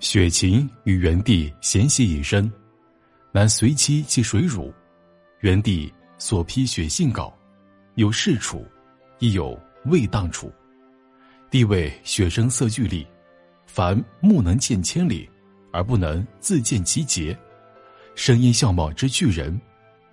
[0.00, 2.50] 雪晴与元帝嫌隙已深，
[3.32, 4.72] 乃随妻其水乳。
[5.40, 7.36] 元帝所批雪信稿，
[7.96, 8.66] 有事处，
[9.18, 10.50] 亦有未当处。
[11.50, 13.06] 帝谓雪生色俱厉，
[13.66, 15.28] 凡目能见千里，
[15.70, 17.38] 而不能自见其节。
[18.14, 19.58] 声音相貌之巨人，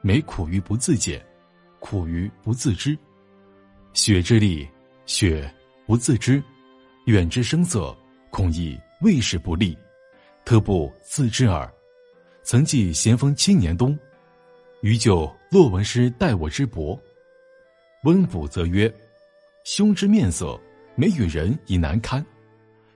[0.02, 1.26] 每苦于不自见，
[1.80, 2.98] 苦于不自知。
[3.94, 4.68] 雪之力，
[5.06, 5.50] 雪
[5.86, 6.44] 不自知，
[7.06, 7.98] 远之声色，
[8.30, 9.78] 恐亦未始不利，
[10.48, 11.70] 特不自知耳。
[12.42, 14.00] 曾记咸丰七年冬。
[14.80, 16.98] 余就骆文师待我之薄，
[18.06, 18.90] 温补则曰
[19.66, 20.58] ：“兄之面色，
[20.96, 22.26] 每与人已难堪。”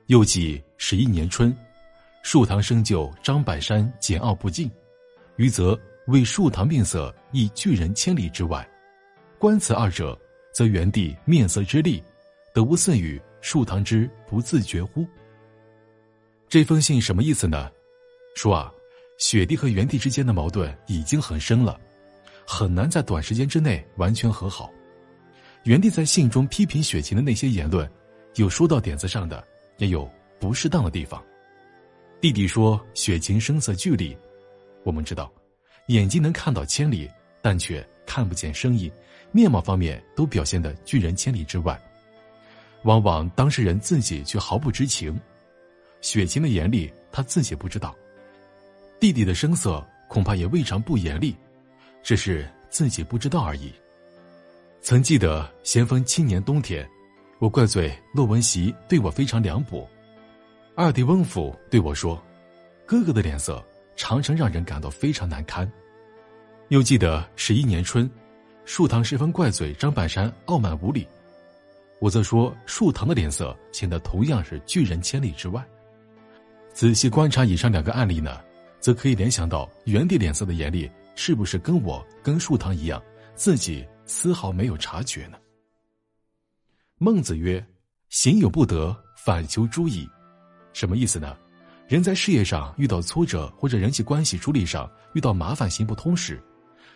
[0.08, 1.54] 又记十一年春，
[2.24, 4.72] 树堂生就张百山简傲不敬，
[5.36, 8.66] 余则为树堂面色亦拒人千里之外。
[9.38, 10.18] 观此二者，
[10.54, 12.02] 则元帝面色之力，
[12.54, 15.06] 得无似与树堂之不自觉乎？
[16.52, 17.72] 这封信什么意思呢？
[18.36, 18.70] 说啊。
[19.18, 21.80] 雪帝和元帝之间的矛盾已经很深了，
[22.46, 24.70] 很难在短时间之内完全和好。
[25.64, 27.90] 元帝在信中批评雪晴的那些言论，
[28.36, 31.24] 有说到点子上的，也有不适当的地方。
[32.20, 34.18] 弟弟说雪晴声色俱厉，
[34.84, 35.32] 我们知道，
[35.88, 37.08] 眼睛能看到千里，
[37.44, 38.92] 但却看不见声音，
[39.32, 41.80] 面貌方面都表现的拒人千里之外。
[42.84, 45.18] 往往当事人自己却毫不知情，
[46.02, 47.96] 雪晴的严厉他自己不知道。
[49.00, 51.36] 弟弟的声色恐怕也未尝不严厉，
[52.04, 53.72] 只是自己不知道而已。
[54.82, 56.88] 曾记得咸丰七年冬天，
[57.40, 59.88] 我怪罪骆文席对我非常凉薄，
[60.76, 62.22] 二弟翁府对我说
[62.86, 63.64] ：“哥哥的脸色
[63.96, 65.72] 常常让人感到非常难堪。”
[66.70, 68.10] 又记得十一年春，
[68.66, 71.08] 树堂十分怪罪张百山傲慢无礼，
[72.00, 75.64] 我则说树堂的脸色显得同样是拒人千里之外。
[76.74, 78.40] 仔细观察以上两个案例呢？
[78.80, 83.00] 则可以联想到元帝脸色的严厉，是不是跟我跟树堂一样，
[83.36, 85.38] 自己丝毫没有察觉呢？
[86.98, 87.64] 孟子曰
[88.10, 90.10] ：“行有不得，反求诸矣。”
[90.74, 91.38] 什么意思呢？
[91.88, 96.42] 人在事业上遇到挫折，或者人际关系处理上遇到麻烦行不通时，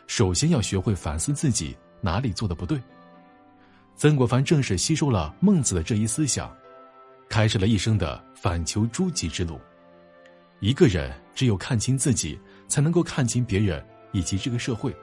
[0.07, 2.81] 首先要学会反思自己哪里做的不对。
[3.95, 6.51] 曾国藩正是吸收了孟子的这一思想，
[7.29, 9.59] 开始了一生的反求诸己之路。
[10.59, 14.95] 一个人只有看清自己，才能够看清别人以及这个社会。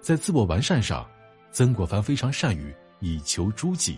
[0.00, 1.08] 在自我完善上，
[1.52, 3.94] 曾国藩非常善于以求诸己；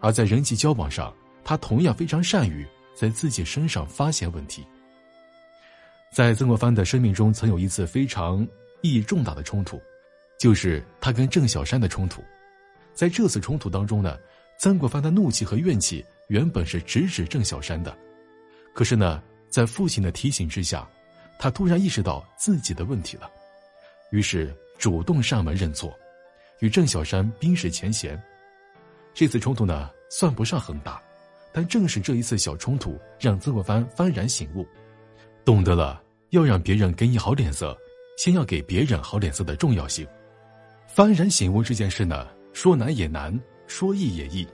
[0.00, 1.14] 而在人际交往上，
[1.44, 4.66] 他同样非常善于在自己身上发现问题。
[6.12, 8.46] 在曾国藩的生命中，曾有一次非常
[8.80, 9.80] 意义重大的冲突，
[10.38, 12.22] 就是他跟郑小山的冲突。
[12.94, 14.16] 在这次冲突当中呢，
[14.58, 17.96] 曾国藩的怒气和怨气原本是直指郑小山的，
[18.74, 19.22] 可是呢。
[19.48, 20.86] 在父亲的提醒之下，
[21.38, 23.30] 他突然意识到自己的问题了，
[24.10, 25.96] 于是主动上门认错，
[26.58, 28.20] 与郑小山冰释前嫌。
[29.14, 31.00] 这次冲突呢，算不上很大，
[31.54, 34.66] 但正是这一次小冲突，让曾国藩幡然醒悟，
[35.42, 37.74] 懂得了要让别人给你好脸色，
[38.18, 40.06] 先要给别人好脸色的重要性。
[40.94, 44.46] 幡然醒悟这件事呢，说难也难，说易也易。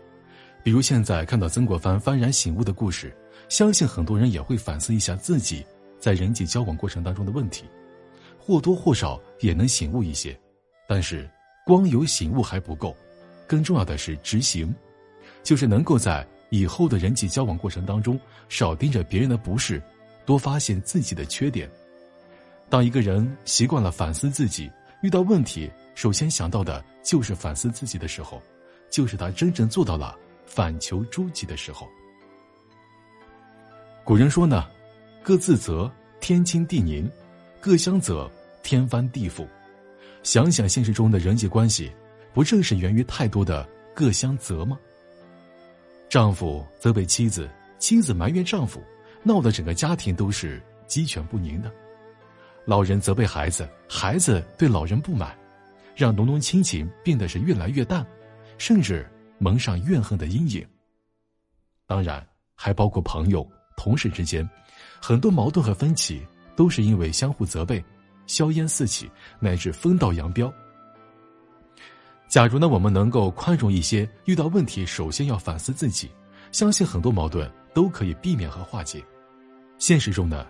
[0.62, 3.14] 比如现在看到曾国藩幡然醒悟的故事。
[3.48, 5.62] 相信很多人也会反思一下自己
[6.00, 7.66] 在人际交往过程当中的问题，
[8.38, 10.34] 或多或少也能醒悟一些。
[10.88, 11.28] 但是
[11.66, 12.96] 光有醒悟还不够，
[13.46, 14.74] 更重要的是执行，
[15.42, 18.18] 就是能够在以后的人际交往过程当中
[18.48, 19.82] 少盯着别人的不是，
[20.24, 21.68] 多发现自己的缺点。
[22.70, 24.70] 当一个人习惯了反思自己，
[25.02, 28.40] 遇到问题首先想到的就是反思自己的时候，
[28.88, 31.88] 就是他真正做到了反求诸己的时候。
[34.04, 34.68] 古人说呢，
[35.22, 37.10] 各自责天清地宁，
[37.60, 38.30] 各相责
[38.62, 39.46] 天翻地覆。
[40.22, 41.92] 想想现实中的人际关系，
[42.32, 44.78] 不正是源于太多的各相责吗？
[46.08, 47.48] 丈夫责备妻子，
[47.78, 48.82] 妻子埋怨丈夫，
[49.22, 51.72] 闹得整个家庭都是鸡犬不宁的。
[52.64, 55.36] 老人责备孩子，孩子对老人不满，
[55.96, 58.06] 让浓浓亲情变得是越来越淡，
[58.58, 59.08] 甚至
[59.42, 60.64] 蒙上怨恨的阴影。
[61.84, 62.24] 当然，
[62.54, 63.44] 还包括朋友。
[63.74, 64.48] 同事之间，
[65.00, 66.24] 很多矛盾和分歧
[66.54, 67.84] 都是因为相互责备，
[68.26, 69.10] 硝烟四起，
[69.40, 70.52] 乃至分道扬镳。
[72.28, 76.08] 假如呢，我们能够宽容一些，遇到问题首先要反思自己，
[76.52, 79.02] 相信很多矛盾都可以避免和化解。
[79.78, 80.46] 现实中呢，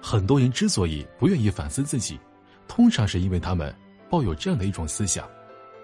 [0.00, 2.20] 很多人之所以不愿意反思自己，
[2.68, 3.74] 通常是因为他们
[4.08, 5.28] 抱有这样的一种思想，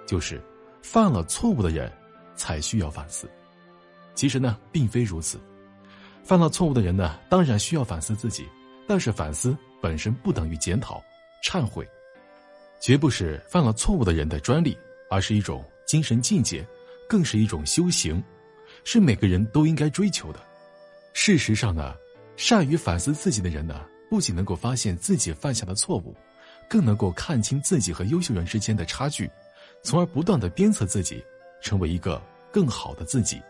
[0.07, 0.41] 就是
[0.83, 1.91] 犯了错误的人
[2.37, 3.29] 才需要反思。
[4.15, 5.41] 其实呢，并非如此。
[6.23, 8.47] 犯了错误的人呢，当然需要反思自己，
[8.87, 11.03] 但是反思本身不等于检讨、
[11.45, 11.89] 忏悔，
[12.81, 14.77] 绝不是犯了错误的人的专利，
[15.11, 16.67] 而是一种精神境界，
[17.09, 18.23] 更是一种修行，
[18.85, 20.41] 是每个人都应该追求的。
[21.13, 21.95] 事实上呢，
[22.37, 26.15] 善于反思自己的人呢，不仅能够发现自己犯下的错误，
[26.69, 29.29] 更能够看清自己和优秀人之间的差距，
[29.83, 31.23] 从而不断的鞭策自己，
[31.63, 32.21] 成为一个
[32.51, 33.41] 更好的自己。